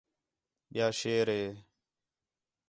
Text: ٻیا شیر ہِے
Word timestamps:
ٻیا 0.71 0.87
شیر 0.99 1.27
ہِے 1.35 1.41